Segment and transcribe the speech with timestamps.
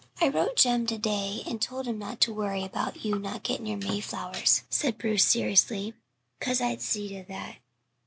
[0.19, 3.67] "I wrote Jem to day and told him not to worry 'bout you not getting
[3.67, 5.93] your mayflowers," said Bruce seriously,
[6.39, 7.57] "'cause I'd see to that.